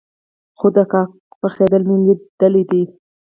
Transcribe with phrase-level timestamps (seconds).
[0.57, 1.09] خو د کاک
[1.41, 2.83] پخېدل مې ليدلي دي.